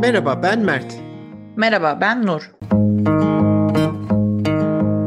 Merhaba 0.00 0.42
ben 0.42 0.64
Mert. 0.64 0.94
Merhaba 1.56 1.98
ben 2.00 2.26
Nur. 2.26 2.50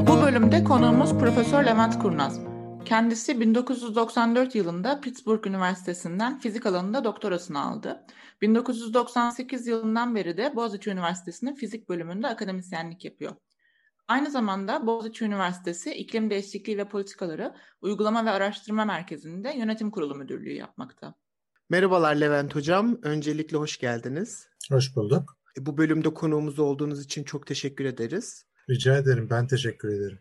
Bu 0.07 0.21
bölümde 0.21 0.63
konuğumuz 0.63 1.17
Profesör 1.17 1.65
Levent 1.65 1.99
Kurnaz. 1.99 2.39
Kendisi 2.85 3.39
1994 3.39 4.55
yılında 4.55 4.99
Pittsburgh 5.01 5.47
Üniversitesi'nden 5.47 6.39
fizik 6.39 6.65
alanında 6.65 7.03
doktorasını 7.03 7.63
aldı. 7.65 8.05
1998 8.41 9.67
yılından 9.67 10.15
beri 10.15 10.37
de 10.37 10.55
Boğaziçi 10.55 10.89
Üniversitesi'nin 10.89 11.55
fizik 11.55 11.89
bölümünde 11.89 12.27
akademisyenlik 12.27 13.05
yapıyor. 13.05 13.35
Aynı 14.07 14.31
zamanda 14.31 14.87
Boğaziçi 14.87 15.25
Üniversitesi 15.25 15.93
İklim 15.93 16.29
Değişikliği 16.29 16.77
ve 16.77 16.89
Politikaları 16.89 17.55
Uygulama 17.81 18.25
ve 18.25 18.29
Araştırma 18.29 18.85
Merkezi'nde 18.85 19.53
yönetim 19.57 19.91
kurulu 19.91 20.15
müdürlüğü 20.15 20.53
yapmakta. 20.53 21.22
Merhabalar 21.69 22.15
Levent 22.15 22.55
Hocam. 22.55 22.99
Öncelikle 23.03 23.57
hoş 23.57 23.77
geldiniz. 23.77 24.47
Hoş 24.71 24.95
bulduk. 24.95 25.37
E, 25.57 25.65
bu 25.65 25.77
bölümde 25.77 26.13
konuğumuz 26.13 26.59
olduğunuz 26.59 27.05
için 27.05 27.23
çok 27.23 27.47
teşekkür 27.47 27.85
ederiz. 27.85 28.45
Rica 28.69 28.97
ederim. 28.97 29.27
Ben 29.29 29.47
teşekkür 29.47 29.89
ederim. 29.89 30.19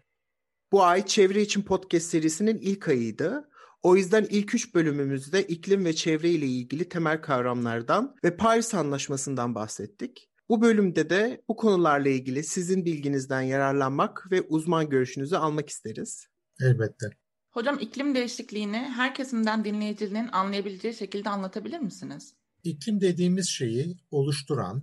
Bu 0.72 0.84
ay 0.84 1.06
Çevre 1.06 1.42
için 1.42 1.62
Podcast 1.62 2.06
serisinin 2.06 2.58
ilk 2.58 2.88
ayıydı. 2.88 3.48
O 3.82 3.96
yüzden 3.96 4.26
ilk 4.30 4.54
üç 4.54 4.74
bölümümüzde 4.74 5.42
iklim 5.42 5.84
ve 5.84 5.92
çevre 5.92 6.30
ile 6.30 6.46
ilgili 6.46 6.88
temel 6.88 7.22
kavramlardan 7.22 8.16
ve 8.24 8.36
Paris 8.36 8.74
Anlaşması'ndan 8.74 9.54
bahsettik. 9.54 10.30
Bu 10.48 10.62
bölümde 10.62 11.10
de 11.10 11.42
bu 11.48 11.56
konularla 11.56 12.08
ilgili 12.08 12.44
sizin 12.44 12.84
bilginizden 12.84 13.40
yararlanmak 13.40 14.28
ve 14.30 14.42
uzman 14.42 14.88
görüşünüzü 14.88 15.36
almak 15.36 15.68
isteriz. 15.68 16.26
Elbette. 16.60 17.06
Hocam 17.52 17.78
iklim 17.78 18.14
değişikliğini 18.14 18.76
her 18.76 19.14
kesimden 19.14 19.64
dinleyicinin 19.64 20.28
anlayabileceği 20.32 20.94
şekilde 20.94 21.30
anlatabilir 21.30 21.78
misiniz? 21.78 22.34
İklim 22.64 23.00
dediğimiz 23.00 23.48
şeyi 23.48 23.96
oluşturan 24.10 24.82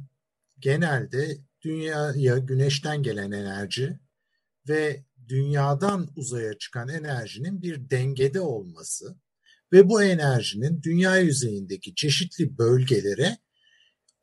genelde 0.59 1.38
dünyaya 1.61 2.38
güneşten 2.38 3.03
gelen 3.03 3.31
enerji 3.31 3.99
ve 4.67 5.05
dünyadan 5.27 6.08
uzaya 6.16 6.58
çıkan 6.58 6.89
enerjinin 6.89 7.61
bir 7.61 7.89
dengede 7.89 8.41
olması 8.41 9.15
ve 9.71 9.89
bu 9.89 10.03
enerjinin 10.03 10.81
dünya 10.81 11.17
yüzeyindeki 11.17 11.95
çeşitli 11.95 12.58
bölgelere 12.58 13.38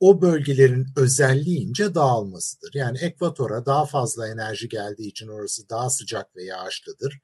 o 0.00 0.22
bölgelerin 0.22 0.86
özelliğince 0.96 1.94
dağılmasıdır. 1.94 2.70
Yani 2.74 2.98
ekvatora 2.98 3.66
daha 3.66 3.86
fazla 3.86 4.28
enerji 4.28 4.68
geldiği 4.68 5.08
için 5.08 5.28
orası 5.28 5.68
daha 5.68 5.90
sıcak 5.90 6.36
ve 6.36 6.44
yağışlıdır. 6.44 7.20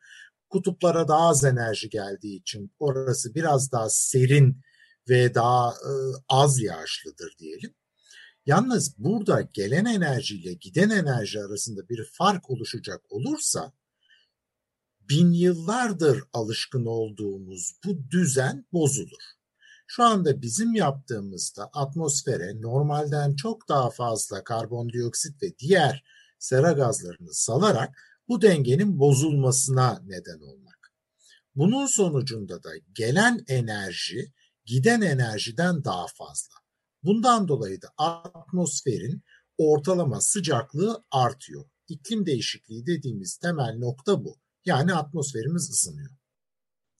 Kutuplara 0.53 1.08
daha 1.08 1.28
az 1.28 1.45
enerji 1.45 1.91
geldiği 1.91 2.41
için 2.41 2.72
orası 2.78 3.34
biraz 3.34 3.72
daha 3.72 3.91
serin 3.91 4.62
ve 5.08 5.34
daha 5.34 5.70
e, 5.70 5.92
az 6.28 6.62
yağışlıdır 6.62 7.34
diyelim. 7.39 7.75
Yalnız 8.47 8.98
burada 8.98 9.41
gelen 9.53 9.84
enerjiyle 9.84 10.53
giden 10.55 10.91
enerji 10.91 11.41
arasında 11.41 11.89
bir 11.89 12.05
fark 12.12 12.50
oluşacak 12.50 13.00
olursa 13.11 13.73
bin 15.00 15.33
yıllardır 15.33 16.23
alışkın 16.33 16.86
olduğumuz 16.86 17.75
bu 17.84 18.11
düzen 18.11 18.67
bozulur. 18.73 19.23
Şu 19.86 20.03
anda 20.05 20.42
bizim 20.42 20.75
yaptığımızda 20.75 21.70
atmosfere 21.73 22.61
normalden 22.61 23.36
çok 23.36 23.69
daha 23.69 23.91
fazla 23.91 24.45
karbondioksit 24.45 25.42
ve 25.42 25.58
diğer 25.58 26.05
sera 26.39 26.73
gazlarını 26.73 27.34
salarak 27.34 28.11
bu 28.28 28.42
dengenin 28.42 28.98
bozulmasına 28.98 30.02
neden 30.06 30.40
olmak. 30.40 30.92
Bunun 31.54 31.86
sonucunda 31.86 32.62
da 32.62 32.70
gelen 32.92 33.44
enerji 33.48 34.32
giden 34.64 35.00
enerjiden 35.00 35.84
daha 35.84 36.06
fazla. 36.06 36.54
Bundan 37.02 37.48
dolayı 37.48 37.82
da 37.82 37.88
atmosferin 37.96 39.22
ortalama 39.58 40.20
sıcaklığı 40.20 41.04
artıyor. 41.10 41.64
İklim 41.88 42.27
değişikliği 42.27 42.86
dediğimiz 42.86 43.36
temel 43.36 43.78
nokta 43.78 44.24
bu. 44.24 44.36
Yani 44.64 44.94
atmosferimiz 44.94 45.70
ısınıyor. 45.70 46.11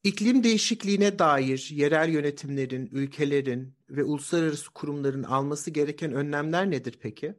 İklim 0.05 0.44
değişikliğine 0.44 1.19
dair 1.19 1.69
yerel 1.72 2.09
yönetimlerin, 2.09 2.87
ülkelerin 2.93 3.77
ve 3.91 4.05
uluslararası 4.05 4.71
kurumların 4.71 5.22
alması 5.22 5.71
gereken 5.71 6.12
önlemler 6.12 6.71
nedir 6.71 6.99
peki? 7.00 7.34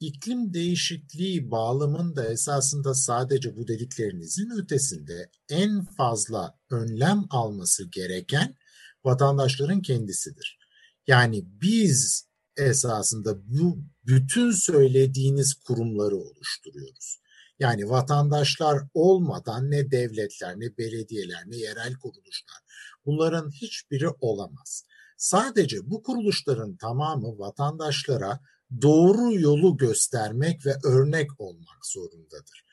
İklim 0.00 0.54
değişikliği 0.54 1.50
bağlamında 1.50 2.32
esasında 2.32 2.94
sadece 2.94 3.56
bu 3.56 3.68
dediklerinizin 3.68 4.50
ötesinde 4.50 5.30
en 5.48 5.84
fazla 5.84 6.58
önlem 6.70 7.24
alması 7.30 7.90
gereken 7.90 8.54
vatandaşların 9.04 9.82
kendisidir. 9.82 10.58
Yani 11.06 11.44
biz 11.46 12.28
esasında 12.56 13.38
bu 13.46 13.78
bütün 14.06 14.50
söylediğiniz 14.50 15.54
kurumları 15.54 16.16
oluşturuyoruz. 16.16 17.18
Yani 17.58 17.90
vatandaşlar 17.90 18.82
olmadan 18.94 19.70
ne 19.70 19.90
devletler, 19.90 20.60
ne 20.60 20.76
belediyeler, 20.78 21.42
ne 21.46 21.56
yerel 21.56 21.94
kuruluşlar 21.94 22.58
bunların 23.06 23.50
hiçbiri 23.50 24.08
olamaz. 24.20 24.84
Sadece 25.16 25.90
bu 25.90 26.02
kuruluşların 26.02 26.76
tamamı 26.76 27.38
vatandaşlara 27.38 28.40
doğru 28.82 29.34
yolu 29.34 29.76
göstermek 29.76 30.66
ve 30.66 30.74
örnek 30.84 31.40
olmak 31.40 31.86
zorundadır. 31.86 32.64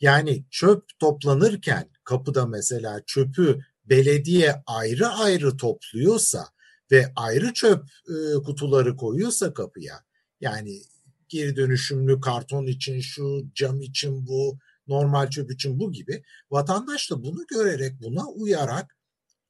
Yani 0.00 0.44
çöp 0.50 0.84
toplanırken 0.98 1.90
kapıda 2.04 2.46
mesela 2.46 3.02
çöpü 3.06 3.60
belediye 3.84 4.62
ayrı 4.66 5.08
ayrı 5.08 5.56
topluyorsa 5.56 6.46
ve 6.90 7.12
ayrı 7.16 7.52
çöp 7.52 7.84
e, 8.08 8.42
kutuları 8.42 8.96
koyuyorsa 8.96 9.54
kapıya 9.54 10.04
yani 10.40 10.82
geri 11.28 11.56
dönüşümlü 11.56 12.20
karton 12.20 12.66
için 12.66 13.00
şu, 13.00 13.42
cam 13.54 13.80
için 13.80 14.26
bu, 14.26 14.58
normal 14.86 15.30
çöp 15.30 15.50
için 15.50 15.78
bu 15.78 15.92
gibi 15.92 16.22
vatandaş 16.50 17.10
da 17.10 17.22
bunu 17.22 17.46
görerek 17.46 18.02
buna 18.02 18.26
uyarak 18.26 18.96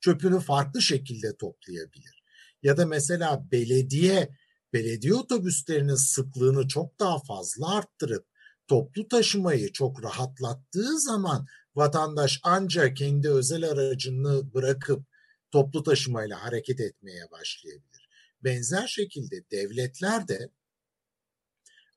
çöpünü 0.00 0.40
farklı 0.40 0.82
şekilde 0.82 1.36
toplayabilir. 1.36 2.22
Ya 2.62 2.76
da 2.76 2.86
mesela 2.86 3.50
belediye 3.52 4.28
belediye 4.72 5.14
otobüslerinin 5.14 5.94
sıklığını 5.94 6.68
çok 6.68 7.00
daha 7.00 7.18
fazla 7.18 7.74
arttırıp 7.74 8.26
toplu 8.66 9.08
taşımayı 9.08 9.72
çok 9.72 10.04
rahatlattığı 10.04 11.00
zaman 11.00 11.46
vatandaş 11.74 12.40
ancak 12.42 12.96
kendi 12.96 13.30
özel 13.30 13.64
aracını 13.70 14.54
bırakıp 14.54 15.06
toplu 15.50 15.82
taşımayla 15.82 16.42
hareket 16.42 16.80
etmeye 16.80 17.30
başlayabilir. 17.30 18.08
Benzer 18.44 18.86
şekilde 18.86 19.50
devletler 19.50 20.28
de 20.28 20.50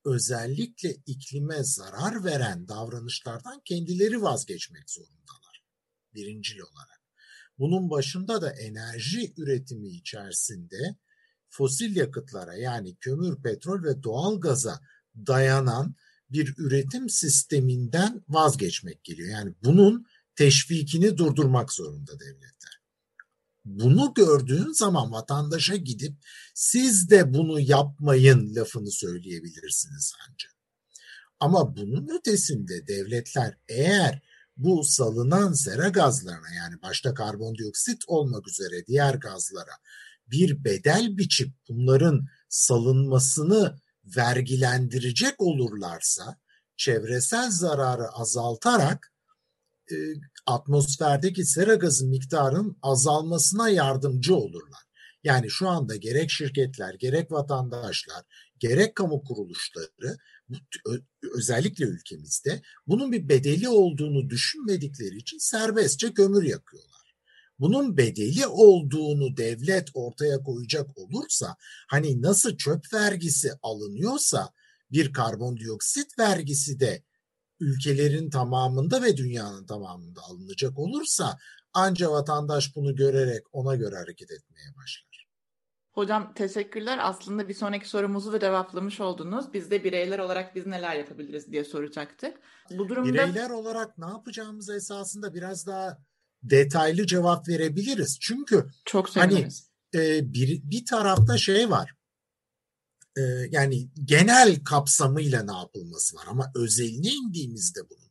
özellikle 0.04 0.96
iklime 1.06 1.64
zarar 1.64 2.24
veren 2.24 2.68
davranışlardan 2.68 3.60
kendileri 3.64 4.22
vazgeçmek 4.22 4.90
zorundalar. 4.90 5.64
Birincil 6.14 6.58
olarak. 6.58 7.00
Bunun 7.58 7.90
başında 7.90 8.42
da 8.42 8.50
enerji 8.50 9.32
üretimi 9.36 9.88
içerisinde 9.88 10.96
fosil 11.50 11.96
yakıtlara 11.96 12.54
yani 12.54 12.96
kömür, 12.96 13.42
petrol 13.42 13.82
ve 13.82 14.02
doğal 14.02 14.40
gaza 14.40 14.80
dayanan 15.26 15.94
bir 16.30 16.54
üretim 16.58 17.08
sisteminden 17.08 18.24
vazgeçmek 18.28 19.04
geliyor. 19.04 19.28
Yani 19.28 19.54
bunun 19.64 20.06
teşvikini 20.36 21.18
durdurmak 21.18 21.72
zorunda 21.72 22.20
devletler. 22.20 22.80
Bunu 23.64 24.14
gördüğün 24.14 24.72
zaman 24.72 25.12
vatandaşa 25.12 25.76
gidip 25.76 26.16
siz 26.54 27.10
de 27.10 27.34
bunu 27.34 27.60
yapmayın 27.60 28.54
lafını 28.54 28.90
söyleyebilirsiniz 28.90 30.12
ancak. 30.28 30.54
Ama 31.40 31.76
bunun 31.76 32.08
ötesinde 32.18 32.86
devletler 32.86 33.58
eğer 33.68 34.22
bu 34.56 34.84
salınan 34.84 35.52
sera 35.52 35.88
gazlarına 35.88 36.54
yani 36.56 36.82
başta 36.82 37.14
karbondioksit 37.14 38.02
olmak 38.06 38.48
üzere 38.48 38.86
diğer 38.86 39.14
gazlara 39.14 39.72
bir 40.30 40.64
bedel 40.64 41.16
biçip 41.18 41.54
bunların 41.68 42.26
salınmasını 42.48 43.76
vergilendirecek 44.16 45.34
olurlarsa 45.38 46.36
çevresel 46.76 47.50
zararı 47.50 48.08
azaltarak 48.08 49.12
e, 49.90 49.94
atmosferdeki 50.46 51.44
sera 51.44 51.74
gazı 51.74 52.06
miktarının 52.06 52.78
azalmasına 52.82 53.68
yardımcı 53.68 54.34
olurlar. 54.34 54.80
Yani 55.24 55.50
şu 55.50 55.68
anda 55.68 55.96
gerek 55.96 56.30
şirketler, 56.30 56.94
gerek 56.94 57.32
vatandaşlar, 57.32 58.22
gerek 58.58 58.94
kamu 58.94 59.24
kuruluşları 59.24 60.16
özellikle 61.34 61.84
ülkemizde 61.84 62.62
bunun 62.86 63.12
bir 63.12 63.28
bedeli 63.28 63.68
olduğunu 63.68 64.30
düşünmedikleri 64.30 65.16
için 65.16 65.38
serbestçe 65.38 66.14
kömür 66.14 66.42
yakıyorlar. 66.42 66.89
Bunun 67.60 67.96
bedeli 67.96 68.46
olduğunu 68.46 69.36
devlet 69.36 69.88
ortaya 69.94 70.42
koyacak 70.42 70.98
olursa 70.98 71.56
hani 71.88 72.22
nasıl 72.22 72.56
çöp 72.56 72.92
vergisi 72.92 73.52
alınıyorsa 73.62 74.50
bir 74.92 75.12
karbondioksit 75.12 76.18
vergisi 76.18 76.80
de 76.80 77.02
ülkelerin 77.60 78.30
tamamında 78.30 79.02
ve 79.02 79.16
dünyanın 79.16 79.66
tamamında 79.66 80.20
alınacak 80.22 80.78
olursa 80.78 81.38
anca 81.72 82.10
vatandaş 82.10 82.76
bunu 82.76 82.96
görerek 82.96 83.42
ona 83.52 83.76
göre 83.76 83.96
hareket 83.96 84.30
etmeye 84.30 84.76
başlar. 84.76 85.26
Hocam 85.92 86.34
teşekkürler. 86.34 86.98
Aslında 87.02 87.48
bir 87.48 87.54
sonraki 87.54 87.88
sorumuzu 87.88 88.32
da 88.32 88.40
cevaplamış 88.40 89.00
oldunuz. 89.00 89.52
Biz 89.52 89.70
de 89.70 89.84
bireyler 89.84 90.18
olarak 90.18 90.54
biz 90.54 90.66
neler 90.66 90.96
yapabiliriz 90.96 91.52
diye 91.52 91.64
soracaktık. 91.64 92.38
Bu 92.70 92.88
durumda 92.88 93.12
bireyler 93.12 93.50
olarak 93.50 93.98
ne 93.98 94.06
yapacağımız 94.06 94.70
esasında 94.70 95.34
biraz 95.34 95.66
daha 95.66 95.98
detaylı 96.42 97.06
cevap 97.06 97.48
verebiliriz. 97.48 98.18
Çünkü 98.20 98.70
çok 98.84 99.16
hani 99.16 99.48
e, 99.94 100.32
bir 100.34 100.62
bir 100.70 100.84
tarafta 100.84 101.38
şey 101.38 101.70
var. 101.70 101.94
E, 103.16 103.20
yani 103.50 103.88
genel 104.04 104.64
kapsamıyla 104.64 105.42
ne 105.42 105.58
yapılması 105.58 106.16
var 106.16 106.24
ama 106.28 106.52
özeline 106.54 107.08
indiğimizde 107.08 107.80
bunun 107.90 108.10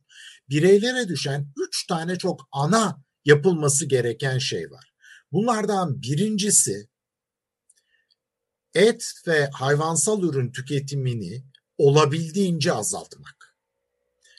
bireylere 0.50 1.08
düşen 1.08 1.52
üç 1.66 1.86
tane 1.86 2.18
çok 2.18 2.48
ana 2.52 3.02
yapılması 3.24 3.86
gereken 3.86 4.38
şey 4.38 4.70
var. 4.70 4.92
Bunlardan 5.32 6.02
birincisi 6.02 6.88
et 8.74 9.12
ve 9.26 9.50
hayvansal 9.52 10.22
ürün 10.22 10.52
tüketimini 10.52 11.44
olabildiğince 11.78 12.72
azaltmak. 12.72 13.56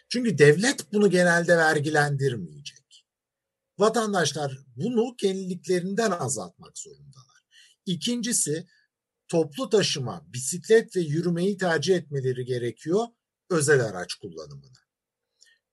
Çünkü 0.09 0.38
devlet 0.38 0.93
bunu 0.93 1.09
genelde 1.09 1.57
vergilendirmeyecek. 1.57 2.80
Vatandaşlar 3.81 4.57
bunu 4.75 5.15
kendiliklerinden 5.17 6.11
azaltmak 6.11 6.77
zorundalar. 6.77 7.41
İkincisi 7.85 8.67
toplu 9.27 9.69
taşıma, 9.69 10.25
bisiklet 10.27 10.95
ve 10.95 10.99
yürümeyi 11.01 11.57
tercih 11.57 11.95
etmeleri 11.95 12.45
gerekiyor 12.45 13.07
özel 13.49 13.85
araç 13.85 14.13
kullanımını. 14.13 14.77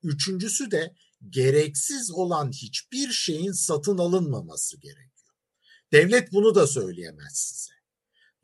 Üçüncüsü 0.03 0.71
de 0.71 0.95
gereksiz 1.29 2.11
olan 2.11 2.51
hiçbir 2.51 3.13
şeyin 3.13 3.53
satın 3.53 3.99
alınmaması 3.99 4.77
gerekiyor. 4.77 5.35
Devlet 5.93 6.33
bunu 6.33 6.55
da 6.55 6.67
söyleyemez 6.67 7.33
size. 7.33 7.73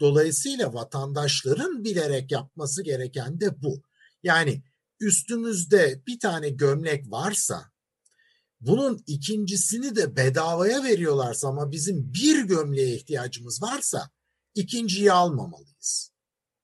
Dolayısıyla 0.00 0.74
vatandaşların 0.74 1.84
bilerek 1.84 2.30
yapması 2.30 2.82
gereken 2.82 3.40
de 3.40 3.62
bu. 3.62 3.82
Yani 4.22 4.62
üstümüzde 5.00 6.02
bir 6.06 6.20
tane 6.20 6.48
gömlek 6.48 7.10
varsa 7.10 7.73
bunun 8.66 9.02
ikincisini 9.06 9.96
de 9.96 10.16
bedavaya 10.16 10.84
veriyorlarsa 10.84 11.48
ama 11.48 11.70
bizim 11.70 12.12
bir 12.14 12.44
gömleğe 12.44 12.96
ihtiyacımız 12.96 13.62
varsa 13.62 14.10
ikinciyi 14.54 15.12
almamalıyız. 15.12 16.10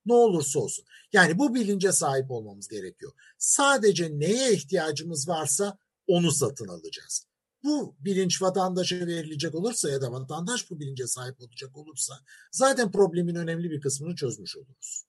Ne 0.06 0.14
olursa 0.14 0.60
olsun. 0.60 0.84
Yani 1.12 1.38
bu 1.38 1.54
bilince 1.54 1.92
sahip 1.92 2.30
olmamız 2.30 2.68
gerekiyor. 2.68 3.12
Sadece 3.38 4.18
neye 4.18 4.52
ihtiyacımız 4.52 5.28
varsa 5.28 5.78
onu 6.06 6.32
satın 6.32 6.68
alacağız. 6.68 7.26
Bu 7.64 7.96
bilinç 8.00 8.42
vatandaşa 8.42 8.96
verilecek 8.96 9.54
olursa 9.54 9.90
ya 9.90 10.00
da 10.02 10.12
vatandaş 10.12 10.70
bu 10.70 10.80
bilince 10.80 11.06
sahip 11.06 11.40
olacak 11.40 11.76
olursa 11.76 12.14
zaten 12.52 12.90
problemin 12.90 13.34
önemli 13.34 13.70
bir 13.70 13.80
kısmını 13.80 14.14
çözmüş 14.14 14.56
oluruz. 14.56 15.04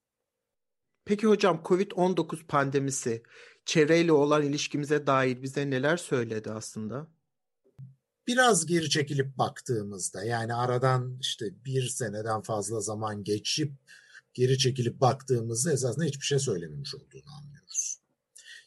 Peki 1.06 1.28
hocam 1.28 1.62
Covid-19 1.66 2.48
pandemisi 2.48 3.24
çevreyle 3.66 4.12
olan 4.12 4.44
ilişkimize 4.44 5.08
dair 5.08 5.42
bize 5.42 5.70
neler 5.70 5.98
söyledi 5.98 6.52
aslında? 6.52 7.08
Biraz 8.28 8.66
geri 8.66 8.90
çekilip 8.90 9.38
baktığımızda 9.38 10.24
yani 10.24 10.54
aradan 10.54 11.18
işte 11.22 11.46
bir 11.66 11.88
seneden 11.88 12.42
fazla 12.42 12.82
zaman 12.82 13.24
geçip 13.24 13.72
geri 14.34 14.58
çekilip 14.58 15.02
baktığımızda 15.02 15.74
esasında 15.74 16.06
hiçbir 16.06 16.26
şey 16.26 16.40
söylememiş 16.40 16.96
olduğunu 16.96 17.36
anlıyoruz. 17.38 18.02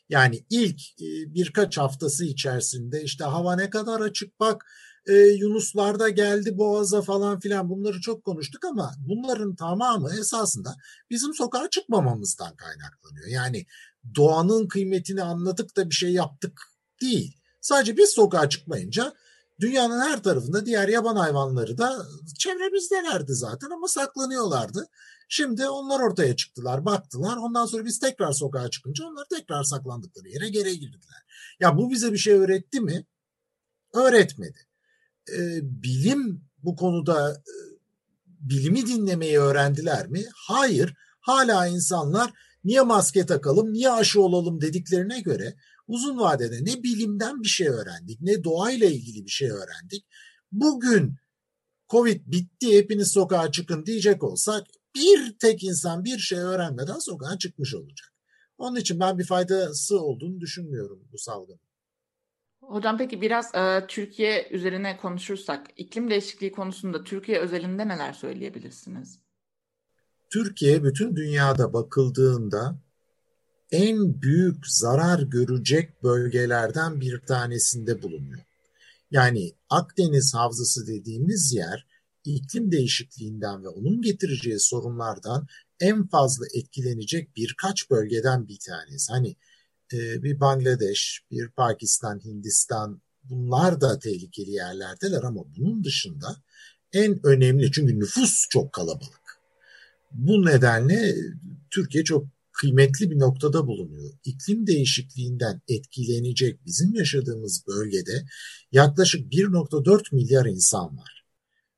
Yani 0.08 0.44
ilk 0.50 0.80
e, 0.80 1.34
birkaç 1.34 1.78
haftası 1.78 2.24
içerisinde 2.24 3.02
işte 3.02 3.24
hava 3.24 3.56
ne 3.56 3.70
kadar 3.70 4.00
açık 4.00 4.40
bak 4.40 4.66
e, 5.06 5.12
Yunuslar 5.12 5.98
da 5.98 6.08
geldi 6.08 6.58
Boğaz'a 6.58 7.02
falan 7.02 7.40
filan 7.40 7.70
bunları 7.70 8.00
çok 8.00 8.24
konuştuk 8.24 8.64
ama 8.64 8.94
bunların 8.98 9.54
tamamı 9.54 10.10
esasında 10.20 10.76
bizim 11.10 11.34
sokağa 11.34 11.70
çıkmamamızdan 11.70 12.56
kaynaklanıyor. 12.56 13.26
Yani 13.26 13.66
doğanın 14.16 14.68
kıymetini 14.68 15.22
anladık 15.22 15.76
da 15.76 15.90
bir 15.90 15.94
şey 15.94 16.12
yaptık 16.12 16.60
değil. 17.00 17.36
Sadece 17.60 17.96
biz 17.96 18.10
sokağa 18.10 18.48
çıkmayınca 18.48 19.14
dünyanın 19.60 20.00
her 20.00 20.22
tarafında 20.22 20.66
diğer 20.66 20.88
yaban 20.88 21.16
hayvanları 21.16 21.78
da 21.78 22.06
çevremizdelerdi 22.38 23.34
zaten 23.34 23.70
ama 23.70 23.88
saklanıyorlardı. 23.88 24.88
Şimdi 25.28 25.68
onlar 25.68 26.00
ortaya 26.00 26.36
çıktılar, 26.36 26.84
baktılar. 26.84 27.36
Ondan 27.36 27.66
sonra 27.66 27.84
biz 27.84 27.98
tekrar 27.98 28.32
sokağa 28.32 28.70
çıkınca 28.70 29.06
onlar 29.06 29.26
tekrar 29.30 29.64
saklandıkları 29.64 30.28
yere 30.28 30.48
geri 30.48 30.78
girdiler. 30.78 31.22
Ya 31.60 31.76
bu 31.76 31.90
bize 31.90 32.12
bir 32.12 32.18
şey 32.18 32.34
öğretti 32.34 32.80
mi? 32.80 33.06
Öğretmedi. 33.94 34.58
Ee, 35.32 35.60
bilim 35.62 36.44
bu 36.62 36.76
konuda 36.76 37.32
e, 37.32 37.54
bilimi 38.26 38.86
dinlemeyi 38.86 39.38
öğrendiler 39.38 40.06
mi? 40.06 40.24
Hayır. 40.34 40.94
Hala 41.20 41.66
insanlar 41.66 42.32
niye 42.64 42.80
maske 42.80 43.26
takalım, 43.26 43.72
niye 43.72 43.90
aşı 43.90 44.22
olalım 44.22 44.60
dediklerine 44.60 45.20
göre 45.20 45.54
uzun 45.88 46.18
vadede 46.18 46.64
ne 46.64 46.82
bilimden 46.82 47.42
bir 47.42 47.48
şey 47.48 47.68
öğrendik, 47.68 48.20
ne 48.20 48.44
doğayla 48.44 48.86
ilgili 48.86 49.24
bir 49.24 49.30
şey 49.30 49.50
öğrendik. 49.50 50.06
Bugün 50.52 51.14
Covid 51.88 52.20
bitti, 52.26 52.78
hepiniz 52.78 53.12
sokağa 53.12 53.52
çıkın 53.52 53.86
diyecek 53.86 54.22
olsak 54.24 54.66
bir 54.94 55.38
tek 55.38 55.64
insan 55.64 56.04
bir 56.04 56.18
şey 56.18 56.38
öğrenmeden 56.38 56.98
sokağa 56.98 57.38
çıkmış 57.38 57.74
olacak. 57.74 58.12
Onun 58.58 58.76
için 58.76 59.00
ben 59.00 59.18
bir 59.18 59.24
faydası 59.24 60.00
olduğunu 60.00 60.40
düşünmüyorum 60.40 61.08
bu 61.12 61.18
salgının. 61.18 61.60
Hocam 62.60 62.98
peki 62.98 63.20
biraz 63.20 63.54
e, 63.54 63.86
Türkiye 63.88 64.48
üzerine 64.50 64.96
konuşursak 64.96 65.66
iklim 65.76 66.10
değişikliği 66.10 66.52
konusunda 66.52 67.04
Türkiye 67.04 67.38
özelinde 67.38 67.88
neler 67.88 68.12
söyleyebilirsiniz? 68.12 69.23
Türkiye 70.34 70.84
bütün 70.84 71.16
dünyada 71.16 71.72
bakıldığında 71.72 72.78
en 73.70 74.22
büyük 74.22 74.66
zarar 74.66 75.22
görecek 75.22 76.02
bölgelerden 76.02 77.00
bir 77.00 77.20
tanesinde 77.20 78.02
bulunuyor. 78.02 78.40
Yani 79.10 79.52
Akdeniz 79.70 80.34
Havzası 80.34 80.86
dediğimiz 80.86 81.52
yer 81.52 81.86
iklim 82.24 82.72
değişikliğinden 82.72 83.64
ve 83.64 83.68
onun 83.68 84.02
getireceği 84.02 84.60
sorunlardan 84.60 85.46
en 85.80 86.06
fazla 86.06 86.44
etkilenecek 86.54 87.36
birkaç 87.36 87.90
bölgeden 87.90 88.48
bir 88.48 88.58
tanesi. 88.58 89.12
Hani 89.12 89.36
e, 89.92 90.22
bir 90.22 90.40
Bangladeş, 90.40 91.22
bir 91.30 91.48
Pakistan, 91.48 92.20
Hindistan 92.24 93.02
bunlar 93.24 93.80
da 93.80 93.98
tehlikeli 93.98 94.50
yerlerdeler 94.50 95.22
ama 95.22 95.44
bunun 95.56 95.84
dışında 95.84 96.36
en 96.92 97.26
önemli 97.26 97.72
çünkü 97.72 98.00
nüfus 98.00 98.46
çok 98.50 98.72
kalabalık. 98.72 99.23
Bu 100.14 100.46
nedenle 100.46 101.14
Türkiye 101.70 102.04
çok 102.04 102.26
kıymetli 102.52 103.10
bir 103.10 103.18
noktada 103.18 103.66
bulunuyor. 103.66 104.12
İklim 104.24 104.66
değişikliğinden 104.66 105.60
etkilenecek 105.68 106.66
bizim 106.66 106.94
yaşadığımız 106.94 107.66
bölgede 107.66 108.26
yaklaşık 108.72 109.32
1.4 109.32 110.14
milyar 110.14 110.46
insan 110.46 110.98
var 110.98 111.24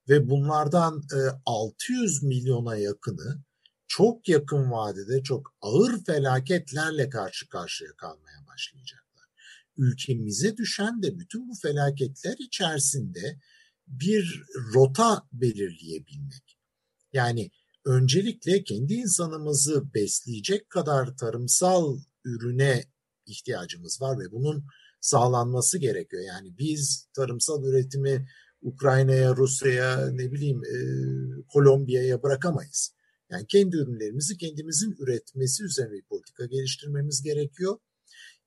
ve 0.09 0.31
bunlardan 0.31 1.03
600 1.47 2.23
e, 2.23 2.27
milyona 2.27 2.77
yakını 2.77 3.43
çok 3.89 4.29
yakın 4.29 4.71
vadede 4.71 5.23
çok 5.23 5.55
ağır 5.61 6.05
felaketlerle 6.05 7.11
karşı 7.11 7.49
karşıya 7.49 7.91
kalmaya 7.97 8.47
başlayacaklar. 8.47 9.27
Ülkemize 9.77 10.57
düşen 10.57 11.03
de 11.03 11.19
bütün 11.19 11.49
bu 11.49 11.55
felaketler 11.55 12.37
içerisinde 12.39 13.41
bir 13.87 14.43
rota 14.75 15.23
belirleyebilmek. 15.33 16.59
Yani 17.13 17.51
öncelikle 17.87 18.65
kendi 18.65 18.95
insanımızı 18.95 19.95
besleyecek 19.95 20.71
kadar 20.71 21.17
tarımsal 21.17 21.99
ürüne 22.25 22.85
ihtiyacımız 23.27 24.01
var 24.01 24.19
ve 24.19 24.33
bunun 24.33 24.65
sağlanması 25.01 25.79
gerekiyor. 25.79 26.23
Yani 26.23 26.59
biz 26.59 27.09
tarımsal 27.15 27.65
üretimi 27.65 28.29
Ukrayna'ya, 28.63 29.37
Rusya'ya, 29.37 30.11
ne 30.11 30.33
bileyim 30.33 30.63
e, 30.65 30.77
Kolombiya'ya 31.49 32.23
bırakamayız. 32.23 32.95
Yani 33.31 33.47
kendi 33.47 33.77
ürünlerimizi 33.77 34.37
kendimizin 34.37 34.97
üretmesi 34.99 35.65
üzerine 35.65 35.93
bir 35.93 36.03
politika 36.03 36.47
geliştirmemiz 36.47 37.23
gerekiyor. 37.23 37.79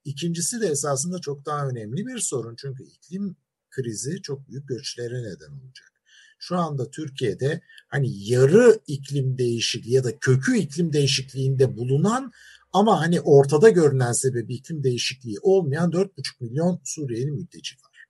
İkincisi 0.04 0.60
de 0.60 0.66
esasında 0.66 1.18
çok 1.18 1.46
daha 1.46 1.68
önemli 1.68 2.06
bir 2.06 2.18
sorun 2.18 2.56
çünkü 2.56 2.82
iklim 2.82 3.36
krizi 3.70 4.22
çok 4.22 4.48
büyük 4.48 4.68
göçlere 4.68 5.22
neden 5.22 5.52
olacak. 5.52 5.99
Şu 6.42 6.56
anda 6.56 6.90
Türkiye'de 6.90 7.60
hani 7.88 8.28
yarı 8.30 8.80
iklim 8.86 9.38
değişikliği 9.38 9.94
ya 9.94 10.04
da 10.04 10.18
kökü 10.18 10.56
iklim 10.56 10.92
değişikliğinde 10.92 11.76
bulunan 11.76 12.32
ama 12.72 13.00
hani 13.00 13.20
ortada 13.20 13.68
görünen 13.68 14.12
sebebi 14.12 14.54
iklim 14.54 14.84
değişikliği 14.84 15.36
olmayan 15.42 15.90
4,5 15.90 16.08
milyon 16.40 16.80
Suriyeli 16.84 17.30
mülteci 17.30 17.74
var. 17.74 18.06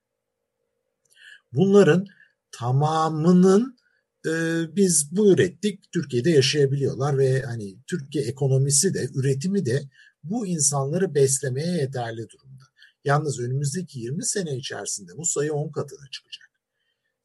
Bunların 1.53 2.07
tamamının 2.53 3.77
e, 4.27 4.31
biz 4.77 5.17
bu 5.17 5.33
ürettik 5.33 5.93
Türkiye'de 5.93 6.31
yaşayabiliyorlar 6.31 7.19
ve 7.19 7.43
hani 7.43 7.77
Türkiye 7.87 8.25
ekonomisi 8.25 8.95
de 8.95 9.09
üretimi 9.15 9.67
de 9.67 9.83
bu 10.25 10.47
insanları 10.47 11.15
beslemeye 11.15 11.77
yeterli 11.77 12.29
durumda. 12.29 12.65
Yalnız 13.05 13.41
önümüzdeki 13.41 14.01
20 14.01 14.27
sene 14.27 14.57
içerisinde 14.57 15.17
bu 15.17 15.25
sayı 15.25 15.53
10 15.53 15.73
katına 15.73 16.11
çıkacak. 16.11 16.50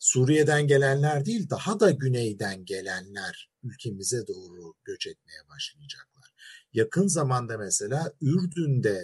Suriye'den 0.05 0.67
gelenler 0.67 1.25
değil 1.25 1.49
daha 1.49 1.79
da 1.79 1.91
güneyden 1.91 2.65
gelenler 2.65 3.49
ülkemize 3.63 4.27
doğru 4.27 4.73
göç 4.83 5.07
etmeye 5.07 5.47
başlayacaklar. 5.49 6.33
Yakın 6.73 7.07
zamanda 7.07 7.57
mesela 7.57 8.13
Ürdün'de 8.21 9.03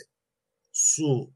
su 0.71 1.33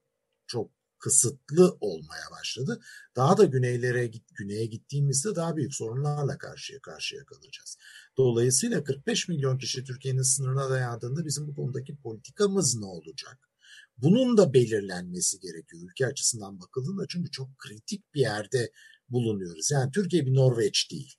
çok 0.48 0.72
kısıtlı 1.00 1.78
olmaya 1.82 2.32
başladı. 2.32 2.82
Daha 3.16 3.38
da 3.38 3.46
güneylere 3.46 4.12
güneye 4.34 4.66
gittiğimizde 4.66 5.36
daha 5.36 5.56
büyük 5.58 5.76
sorunlarla 5.76 6.38
karşıya 6.38 6.82
karşıya 6.82 7.26
kalacağız. 7.26 7.78
Dolayısıyla 8.18 8.84
45 8.84 9.28
milyon 9.28 9.58
kişi 9.58 9.84
Türkiye'nin 9.84 10.22
sınırına 10.22 10.70
dayandığında 10.70 11.26
bizim 11.26 11.48
bu 11.48 11.56
konudaki 11.56 11.96
politikamız 11.96 12.76
ne 12.76 12.86
olacak? 12.86 13.50
Bunun 13.98 14.38
da 14.38 14.54
belirlenmesi 14.54 15.40
gerekiyor 15.40 15.84
ülke 15.84 16.08
açısından 16.08 16.60
bakıldığında 16.62 17.06
çünkü 17.10 17.32
çok 17.32 17.58
kritik 17.58 18.14
bir 18.14 18.22
yerde 18.22 18.72
bulunuyoruz. 19.10 19.72
Yani 19.72 19.92
Türkiye 19.92 20.26
bir 20.26 20.34
Norveç 20.36 20.92
değil. 20.92 21.14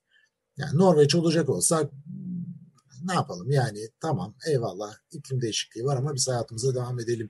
Yani 0.56 0.78
Norveç 0.78 1.14
olacak 1.14 1.48
olsa 1.48 1.90
ne 3.04 3.14
yapalım 3.14 3.50
yani 3.50 3.78
tamam 4.00 4.34
eyvallah 4.48 4.94
iklim 5.12 5.40
değişikliği 5.40 5.84
var 5.84 5.96
ama 5.96 6.14
biz 6.14 6.28
hayatımıza 6.28 6.74
devam 6.74 7.00
edelim 7.00 7.28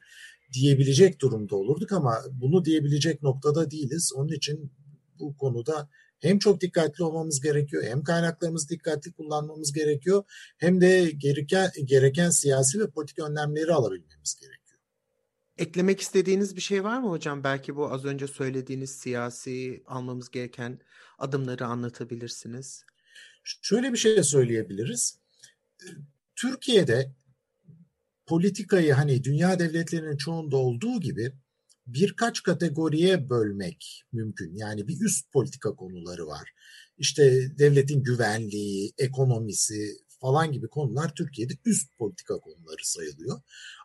diyebilecek 0.53 1.21
durumda 1.21 1.57
olurduk 1.57 1.93
ama 1.93 2.19
bunu 2.33 2.65
diyebilecek 2.65 3.23
noktada 3.23 3.71
değiliz. 3.71 4.13
Onun 4.17 4.33
için 4.33 4.73
bu 5.19 5.37
konuda 5.37 5.89
hem 6.21 6.39
çok 6.39 6.61
dikkatli 6.61 7.05
olmamız 7.05 7.41
gerekiyor, 7.41 7.85
hem 7.85 8.03
kaynaklarımızı 8.03 8.69
dikkatli 8.69 9.13
kullanmamız 9.13 9.73
gerekiyor, 9.73 10.25
hem 10.59 10.81
de 10.81 11.11
gereken, 11.11 11.71
gereken 11.85 12.31
siyasi 12.31 12.81
ve 12.81 12.91
politik 12.91 13.19
önlemleri 13.19 13.73
alabilmemiz 13.73 14.35
gerekiyor. 14.41 14.66
Eklemek 15.59 16.01
istediğiniz 16.01 16.57
bir 16.57 16.61
şey 16.61 16.85
var 16.85 16.99
mı 16.99 17.09
hocam? 17.09 17.45
Belki 17.45 17.77
bu 17.77 17.93
az 17.93 18.05
önce 18.05 18.27
söylediğiniz 18.27 18.91
siyasi 18.91 19.83
almamız 19.87 20.31
gereken 20.31 20.81
adımları 21.19 21.67
anlatabilirsiniz. 21.67 22.85
Şöyle 23.45 23.93
bir 23.93 23.99
şey 23.99 24.23
söyleyebiliriz. 24.23 25.19
Türkiye'de 26.37 27.13
politikayı 28.27 28.93
hani 28.93 29.25
dünya 29.25 29.59
devletlerinin 29.59 30.17
çoğunda 30.17 30.57
olduğu 30.57 31.01
gibi 31.01 31.33
birkaç 31.87 32.43
kategoriye 32.43 33.31
bölmek 33.31 34.05
mümkün. 34.13 34.57
Yani 34.57 34.89
bir 34.89 35.01
üst 35.01 35.33
politika 35.33 35.75
konuları 35.75 36.27
var. 36.27 36.51
İşte 36.99 37.53
devletin 37.59 38.03
güvenliği, 38.03 38.93
ekonomisi 38.99 39.97
falan 40.21 40.53
gibi 40.53 40.69
konular 40.69 41.15
Türkiye'de 41.15 41.55
üst 41.65 41.99
politika 41.99 42.39
konuları 42.39 42.83
sayılıyor. 42.83 43.41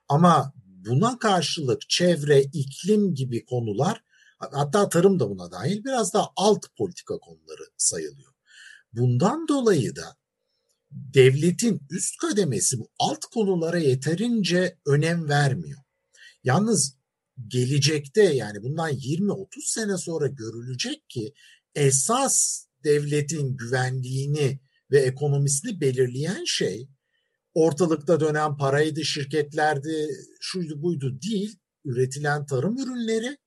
Ama 0.07 0.53
buna 0.85 1.19
karşılık 1.19 1.89
çevre, 1.89 2.41
iklim 2.41 3.15
gibi 3.15 3.45
konular 3.45 4.03
hatta 4.37 4.89
tarım 4.89 5.19
da 5.19 5.29
buna 5.29 5.51
dahil 5.51 5.83
biraz 5.83 6.13
daha 6.13 6.27
alt 6.35 6.65
politika 6.77 7.17
konuları 7.17 7.63
sayılıyor. 7.77 8.33
Bundan 8.93 9.47
dolayı 9.47 9.95
da 9.95 10.17
devletin 10.91 11.87
üst 11.89 12.17
kademesi 12.17 12.79
bu 12.79 12.89
alt 12.99 13.25
konulara 13.25 13.79
yeterince 13.79 14.77
önem 14.85 15.29
vermiyor. 15.29 15.79
Yalnız 16.43 16.97
gelecekte 17.47 18.23
yani 18.23 18.63
bundan 18.63 18.91
20-30 18.91 19.47
sene 19.65 19.97
sonra 19.97 20.27
görülecek 20.27 21.09
ki 21.09 21.33
esas 21.75 22.65
devletin 22.83 23.57
güvenliğini 23.57 24.59
ve 24.91 24.99
ekonomisini 24.99 25.81
belirleyen 25.81 26.43
şey 26.45 26.89
ortalıkta 27.53 28.19
dönen 28.19 28.57
paraydı, 28.57 29.05
şirketlerdi, 29.05 30.07
şuydu 30.39 30.81
buydu 30.81 31.21
değil, 31.21 31.59
üretilen 31.85 32.45
tarım 32.45 32.77
ürünleri 32.77 33.37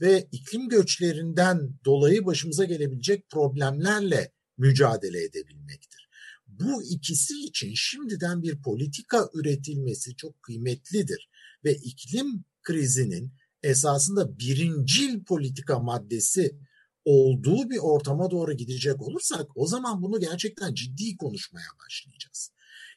ve 0.00 0.28
iklim 0.32 0.68
göçlerinden 0.68 1.74
dolayı 1.84 2.26
başımıza 2.26 2.64
gelebilecek 2.64 3.30
problemlerle 3.30 4.32
mücadele 4.58 5.24
edebilmektir. 5.24 6.08
Bu 6.46 6.82
ikisi 6.82 7.34
için 7.44 7.72
şimdiden 7.74 8.42
bir 8.42 8.62
politika 8.62 9.28
üretilmesi 9.34 10.16
çok 10.16 10.42
kıymetlidir 10.42 11.30
ve 11.64 11.74
iklim 11.74 12.44
krizinin 12.62 13.32
esasında 13.62 14.38
birincil 14.38 15.24
politika 15.24 15.78
maddesi 15.78 16.58
olduğu 17.04 17.70
bir 17.70 17.78
ortama 17.78 18.30
doğru 18.30 18.52
gidecek 18.52 19.02
olursak 19.02 19.46
o 19.54 19.66
zaman 19.66 20.02
bunu 20.02 20.20
gerçekten 20.20 20.74
ciddi 20.74 21.16
konuşmaya 21.16 21.66
başlayacağız. 21.84 22.50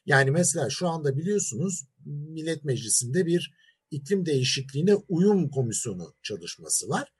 Yani 0.06 0.30
mesela 0.30 0.70
şu 0.70 0.88
anda 0.88 1.16
biliyorsunuz 1.16 1.84
Millet 2.04 2.64
Meclisi'nde 2.64 3.26
bir 3.26 3.54
iklim 3.90 4.26
değişikliğine 4.26 4.94
uyum 4.94 5.50
komisyonu 5.50 6.14
çalışması 6.22 6.88
var 6.88 7.12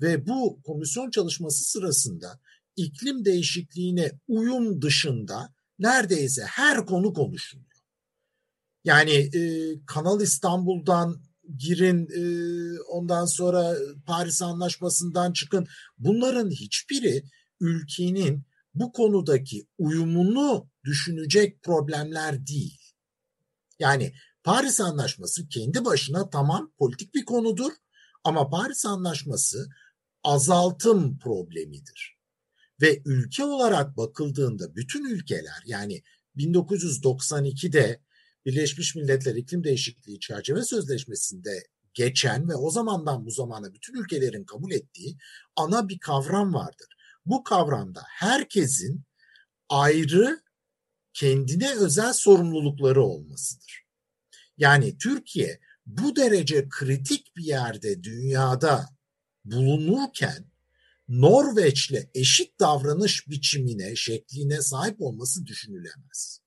ve 0.00 0.26
bu 0.26 0.62
komisyon 0.62 1.10
çalışması 1.10 1.64
sırasında 1.64 2.40
iklim 2.76 3.24
değişikliğine 3.24 4.12
uyum 4.28 4.82
dışında 4.82 5.54
neredeyse 5.78 6.42
her 6.42 6.86
konu 6.86 7.12
konuşuluyor. 7.12 7.66
Yani 8.84 9.12
e, 9.12 9.72
Kanal 9.86 10.20
İstanbul'dan 10.20 11.22
girin 11.56 12.08
e, 12.10 12.22
ondan 12.80 13.26
sonra 13.26 13.76
Paris 14.06 14.42
Anlaşması'ndan 14.42 15.32
çıkın. 15.32 15.66
Bunların 15.98 16.50
hiçbiri 16.50 17.22
ülkenin 17.60 18.42
bu 18.74 18.92
konudaki 18.92 19.66
uyumunu 19.78 20.71
düşünecek 20.84 21.62
problemler 21.62 22.46
değil. 22.46 22.80
Yani 23.78 24.14
Paris 24.44 24.80
Anlaşması 24.80 25.48
kendi 25.48 25.84
başına 25.84 26.30
tamam 26.30 26.72
politik 26.78 27.14
bir 27.14 27.24
konudur 27.24 27.72
ama 28.24 28.50
Paris 28.50 28.86
Anlaşması 28.86 29.68
azaltım 30.24 31.18
problemidir. 31.18 32.18
Ve 32.80 33.02
ülke 33.04 33.44
olarak 33.44 33.96
bakıldığında 33.96 34.76
bütün 34.76 35.04
ülkeler 35.04 35.62
yani 35.66 36.02
1992'de 36.36 38.00
Birleşmiş 38.46 38.94
Milletler 38.94 39.34
İklim 39.34 39.64
Değişikliği 39.64 40.20
Çerçeve 40.20 40.64
Sözleşmesi'nde 40.64 41.62
geçen 41.94 42.48
ve 42.48 42.54
o 42.54 42.70
zamandan 42.70 43.26
bu 43.26 43.30
zamana 43.30 43.74
bütün 43.74 43.94
ülkelerin 43.94 44.44
kabul 44.44 44.72
ettiği 44.72 45.18
ana 45.56 45.88
bir 45.88 45.98
kavram 45.98 46.54
vardır. 46.54 46.96
Bu 47.26 47.42
kavramda 47.44 48.02
herkesin 48.08 49.04
ayrı 49.68 50.40
kendine 51.14 51.74
özel 51.74 52.12
sorumlulukları 52.12 53.02
olmasıdır. 53.02 53.82
Yani 54.58 54.98
Türkiye 54.98 55.60
bu 55.86 56.16
derece 56.16 56.68
kritik 56.68 57.36
bir 57.36 57.44
yerde 57.44 58.02
dünyada 58.02 58.88
bulunurken 59.44 60.52
Norveç'le 61.08 62.08
eşit 62.14 62.60
davranış 62.60 63.28
biçimine, 63.28 63.96
şekline 63.96 64.62
sahip 64.62 65.00
olması 65.00 65.46
düşünülemez. 65.46 66.40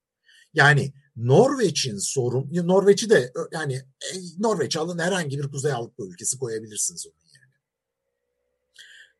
Yani 0.53 0.93
Norveç'in 1.15 1.97
sorun, 1.97 2.49
Norveç'i 2.53 3.09
de 3.09 3.33
yani 3.51 3.73
e, 3.73 4.15
Norveç 4.37 4.77
alın 4.77 4.99
herhangi 4.99 5.39
bir 5.39 5.47
Kuzey 5.47 5.73
Avrupa 5.73 6.03
ülkesi 6.05 6.37
koyabilirsiniz 6.37 7.07
onun 7.07 7.29
yerine. 7.33 7.55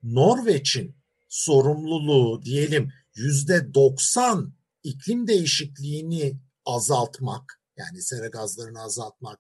Norveç'in 0.04 0.96
sorumluluğu 1.28 2.42
diyelim 2.46 2.92
yüzde 3.16 3.74
90 3.74 4.54
iklim 4.86 5.28
değişikliğini 5.28 6.40
azaltmak 6.66 7.62
yani 7.78 8.02
sera 8.02 8.28
gazlarını 8.28 8.82
azaltmak 8.82 9.40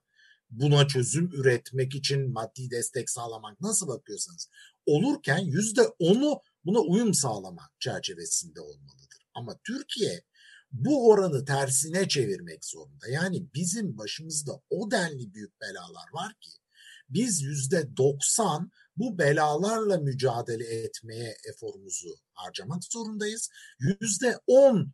buna 0.49 0.87
çözüm 0.87 1.31
üretmek 1.33 1.95
için 1.95 2.33
maddi 2.33 2.71
destek 2.71 3.09
sağlamak 3.09 3.61
nasıl 3.61 3.87
bakıyorsanız 3.87 4.49
olurken 4.85 5.39
yüzde 5.39 5.81
onu 5.99 6.41
buna 6.65 6.79
uyum 6.79 7.13
sağlamak 7.13 7.71
çerçevesinde 7.79 8.61
olmalıdır. 8.61 9.27
Ama 9.33 9.57
Türkiye 9.63 10.23
bu 10.71 11.09
oranı 11.09 11.45
tersine 11.45 12.07
çevirmek 12.07 12.65
zorunda. 12.65 13.07
Yani 13.09 13.47
bizim 13.53 13.97
başımızda 13.97 14.61
o 14.69 14.91
denli 14.91 15.33
büyük 15.33 15.61
belalar 15.61 16.07
var 16.13 16.33
ki 16.41 16.51
biz 17.09 17.41
yüzde 17.41 17.97
90 17.97 18.71
bu 18.97 19.17
belalarla 19.17 19.97
mücadele 19.97 20.65
etmeye 20.65 21.37
eforumuzu 21.49 22.15
harcamak 22.33 22.83
zorundayız. 22.83 23.49
Yüzde 23.79 24.39
10 24.47 24.93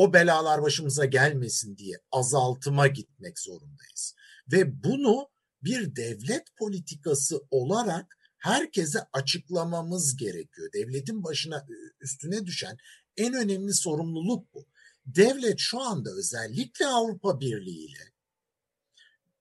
o 0.00 0.12
belalar 0.12 0.62
başımıza 0.62 1.04
gelmesin 1.04 1.76
diye 1.76 1.96
azaltıma 2.12 2.86
gitmek 2.86 3.38
zorundayız. 3.38 4.14
Ve 4.52 4.82
bunu 4.84 5.28
bir 5.62 5.96
devlet 5.96 6.44
politikası 6.58 7.40
olarak 7.50 8.18
herkese 8.38 9.00
açıklamamız 9.12 10.16
gerekiyor. 10.16 10.72
Devletin 10.74 11.24
başına 11.24 11.66
üstüne 12.00 12.46
düşen 12.46 12.76
en 13.16 13.34
önemli 13.34 13.74
sorumluluk 13.74 14.54
bu 14.54 14.66
devlet 15.06 15.58
şu 15.58 15.80
anda 15.80 16.10
özellikle 16.10 16.86
Avrupa 16.86 17.40
Birliği 17.40 17.86
ile 17.86 18.12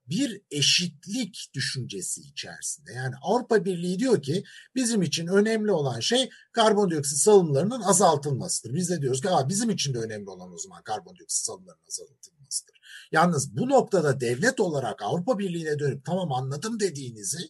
bir 0.09 0.41
eşitlik 0.51 1.49
düşüncesi 1.53 2.21
içerisinde. 2.21 2.93
Yani 2.93 3.15
Avrupa 3.21 3.65
Birliği 3.65 3.99
diyor 3.99 4.21
ki 4.21 4.43
bizim 4.75 5.01
için 5.01 5.27
önemli 5.27 5.71
olan 5.71 5.99
şey 5.99 6.29
karbondioksit 6.51 7.17
salımlarının 7.17 7.81
azaltılmasıdır. 7.81 8.73
Biz 8.73 8.89
de 8.89 9.01
diyoruz 9.01 9.21
ki 9.21 9.27
bizim 9.49 9.69
için 9.69 9.93
de 9.93 9.97
önemli 9.97 10.29
olan 10.29 10.53
o 10.53 10.57
zaman 10.57 10.83
karbondioksit 10.83 11.45
salımlarının 11.45 11.85
azaltılmasıdır. 11.87 12.79
Yalnız 13.11 13.57
bu 13.57 13.69
noktada 13.69 14.19
devlet 14.19 14.59
olarak 14.59 15.01
Avrupa 15.01 15.39
Birliği'ne 15.39 15.79
dönüp 15.79 16.05
tamam 16.05 16.31
anladım 16.31 16.79
dediğinizi 16.79 17.49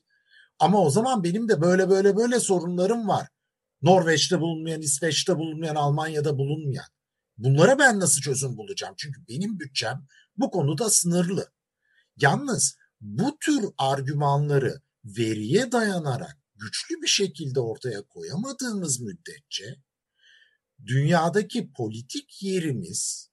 ama 0.60 0.82
o 0.82 0.90
zaman 0.90 1.24
benim 1.24 1.50
de 1.50 1.62
böyle 1.62 1.90
böyle 1.90 2.16
böyle 2.16 2.40
sorunlarım 2.40 3.08
var 3.08 3.28
Norveç'te 3.82 4.40
bulunmayan, 4.40 4.82
İsveç'te 4.82 5.38
bulunmayan, 5.38 5.76
Almanya'da 5.76 6.38
bulunmayan. 6.38 6.86
Bunlara 7.38 7.80
ben 7.80 8.00
nasıl 8.00 8.22
çözüm 8.22 8.58
bulacağım? 8.58 8.94
Çünkü 8.98 9.28
benim 9.30 9.60
bütçem 9.60 10.06
bu 10.38 10.52
konuda 10.52 10.90
sınırlı. 10.90 11.52
Yalnız 12.22 12.78
bu 13.02 13.38
tür 13.40 13.66
argümanları 13.78 14.82
veriye 15.04 15.72
dayanarak 15.72 16.38
güçlü 16.56 17.02
bir 17.02 17.08
şekilde 17.08 17.60
ortaya 17.60 18.02
koyamadığımız 18.02 19.00
müddetçe 19.00 19.76
dünyadaki 20.86 21.72
politik 21.72 22.44
yerimiz 22.44 23.30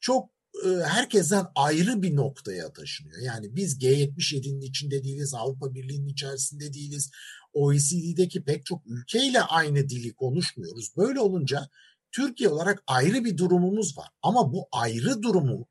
çok 0.00 0.30
e, 0.64 0.68
herkesten 0.68 1.46
ayrı 1.54 2.02
bir 2.02 2.16
noktaya 2.16 2.72
taşınıyor. 2.72 3.20
Yani 3.22 3.56
biz 3.56 3.78
G77'nin 3.78 4.60
içinde 4.60 5.04
değiliz, 5.04 5.34
Avrupa 5.34 5.74
Birliği'nin 5.74 6.08
içerisinde 6.08 6.72
değiliz. 6.72 7.10
OECD'deki 7.52 8.44
pek 8.44 8.66
çok 8.66 8.86
ülkeyle 8.86 9.42
aynı 9.42 9.88
dili 9.88 10.14
konuşmuyoruz. 10.14 10.96
Böyle 10.96 11.20
olunca 11.20 11.68
Türkiye 12.12 12.48
olarak 12.48 12.82
ayrı 12.86 13.24
bir 13.24 13.36
durumumuz 13.36 13.98
var. 13.98 14.08
Ama 14.22 14.52
bu 14.52 14.68
ayrı 14.72 15.22
durumu 15.22 15.66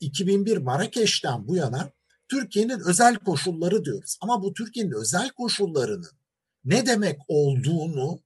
2001 0.00 0.56
Marrakeş'ten 0.56 1.48
bu 1.48 1.56
yana 1.56 1.90
Türkiye'nin 2.28 2.80
özel 2.80 3.16
koşulları 3.16 3.84
diyoruz. 3.84 4.18
Ama 4.20 4.42
bu 4.42 4.54
Türkiye'nin 4.54 4.92
özel 4.92 5.30
koşullarının 5.30 6.10
ne 6.64 6.86
demek 6.86 7.18
olduğunu 7.28 8.20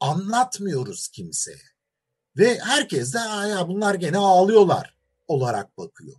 anlatmıyoruz 0.00 1.08
kimseye. 1.08 1.62
Ve 2.36 2.58
herkes 2.58 3.14
de 3.14 3.18
ya 3.48 3.68
bunlar 3.68 3.94
gene 3.94 4.18
ağlıyorlar 4.18 4.96
olarak 5.28 5.78
bakıyor. 5.78 6.16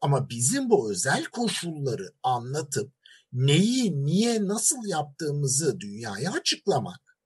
Ama 0.00 0.28
bizim 0.28 0.70
bu 0.70 0.90
özel 0.90 1.24
koşulları 1.24 2.12
anlatıp 2.22 2.92
neyi, 3.32 4.04
niye, 4.04 4.46
nasıl 4.46 4.86
yaptığımızı 4.86 5.80
dünyaya 5.80 6.32
açıklamak 6.32 7.18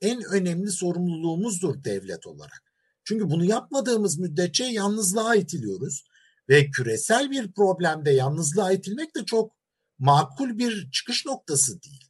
en 0.00 0.22
önemli 0.22 0.70
sorumluluğumuzdur 0.70 1.84
devlet 1.84 2.26
olarak. 2.26 2.67
Çünkü 3.08 3.30
bunu 3.30 3.44
yapmadığımız 3.44 4.18
müddetçe 4.18 4.64
yalnızlığa 4.64 5.34
itiliyoruz 5.34 6.04
ve 6.48 6.70
küresel 6.70 7.30
bir 7.30 7.52
problemde 7.52 8.10
yalnızlığa 8.10 8.72
itilmek 8.72 9.16
de 9.16 9.24
çok 9.24 9.52
makul 9.98 10.58
bir 10.58 10.90
çıkış 10.90 11.26
noktası 11.26 11.82
değil. 11.82 12.04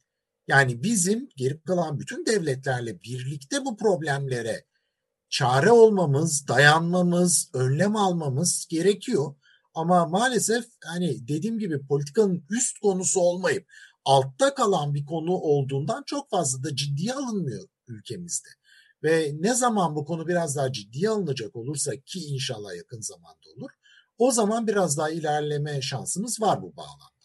Yani 0.47 0.83
bizim 0.83 1.29
geri 1.37 1.61
kalan 1.61 1.99
bütün 1.99 2.25
devletlerle 2.25 3.01
birlikte 3.01 3.65
bu 3.65 3.77
problemlere 3.77 4.65
çare 5.29 5.71
olmamız, 5.71 6.47
dayanmamız, 6.47 7.49
önlem 7.53 7.95
almamız 7.95 8.67
gerekiyor. 8.69 9.35
Ama 9.73 10.05
maalesef 10.05 10.65
hani 10.85 11.27
dediğim 11.27 11.59
gibi 11.59 11.85
politikanın 11.87 12.45
üst 12.49 12.79
konusu 12.79 13.19
olmayıp 13.19 13.67
altta 14.05 14.53
kalan 14.53 14.93
bir 14.93 15.05
konu 15.05 15.31
olduğundan 15.31 16.03
çok 16.05 16.29
fazla 16.29 16.63
da 16.63 16.75
ciddiye 16.75 17.13
alınmıyor 17.13 17.67
ülkemizde. 17.87 18.58
Ve 19.03 19.31
ne 19.39 19.53
zaman 19.53 19.95
bu 19.95 20.05
konu 20.05 20.27
biraz 20.27 20.57
daha 20.57 20.71
ciddiye 20.71 21.09
alınacak 21.09 21.55
olursa 21.55 21.91
ki 21.91 22.19
inşallah 22.19 22.75
yakın 22.77 23.01
zamanda 23.01 23.49
olur. 23.57 23.69
O 24.17 24.31
zaman 24.31 24.67
biraz 24.67 24.97
daha 24.97 25.09
ilerleme 25.09 25.81
şansımız 25.81 26.41
var 26.41 26.61
bu 26.61 26.77
bağlamda. 26.77 27.19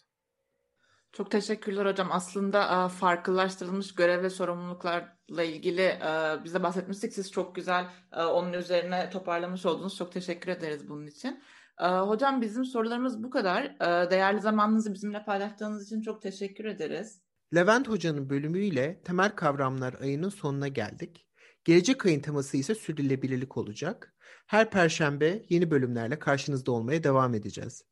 Çok 1.12 1.30
teşekkürler 1.30 1.86
hocam. 1.86 2.08
Aslında 2.12 2.88
farklılaştırılmış 2.88 3.94
görev 3.94 4.22
ve 4.22 4.30
sorumluluklarla 4.30 5.42
ilgili 5.42 5.98
bize 6.44 6.62
bahsetmiştik. 6.62 7.12
Siz 7.12 7.30
çok 7.30 7.54
güzel 7.54 7.86
onun 8.12 8.52
üzerine 8.52 9.10
toparlamış 9.10 9.66
oldunuz. 9.66 9.96
Çok 9.96 10.12
teşekkür 10.12 10.50
ederiz 10.50 10.88
bunun 10.88 11.06
için. 11.06 11.42
Hocam 11.80 12.42
bizim 12.42 12.64
sorularımız 12.64 13.22
bu 13.22 13.30
kadar. 13.30 13.80
Değerli 14.10 14.40
zamanınızı 14.40 14.94
bizimle 14.94 15.24
paylaştığınız 15.24 15.86
için 15.86 16.00
çok 16.00 16.22
teşekkür 16.22 16.64
ederiz. 16.64 17.20
Levent 17.54 17.88
Hoca'nın 17.88 18.30
bölümüyle 18.30 19.02
temel 19.04 19.30
kavramlar 19.30 19.94
ayının 20.00 20.28
sonuna 20.28 20.68
geldik. 20.68 21.26
Gelecek 21.64 22.06
ayın 22.06 22.20
teması 22.20 22.56
ise 22.56 22.74
sürdürülebilirlik 22.74 23.56
olacak. 23.56 24.14
Her 24.46 24.70
perşembe 24.70 25.42
yeni 25.48 25.70
bölümlerle 25.70 26.18
karşınızda 26.18 26.72
olmaya 26.72 27.04
devam 27.04 27.34
edeceğiz. 27.34 27.84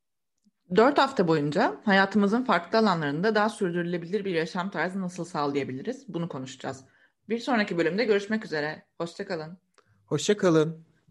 Dört 0.76 0.98
hafta 0.98 1.28
boyunca 1.28 1.80
hayatımızın 1.84 2.44
farklı 2.44 2.78
alanlarında 2.78 3.34
daha 3.34 3.48
sürdürülebilir 3.48 4.24
bir 4.24 4.34
yaşam 4.34 4.70
tarzı 4.70 5.00
nasıl 5.00 5.24
sağlayabiliriz? 5.24 6.04
Bunu 6.08 6.28
konuşacağız. 6.28 6.84
Bir 7.28 7.38
sonraki 7.38 7.78
bölümde 7.78 8.04
görüşmek 8.04 8.44
üzere. 8.44 8.86
Hoşçakalın. 8.98 9.58
Hoşçakalın. 10.06 10.91